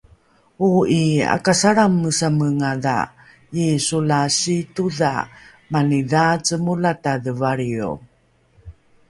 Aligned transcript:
Oo'i 0.65 1.01
akasalramesamengdha 1.35 2.97
Yisu 3.55 3.97
la 4.09 4.19
siitodha 4.37 5.11
mani 5.71 5.99
dhaace 6.11 6.55
molatadhe 6.65 7.31
valriyo 7.39 7.91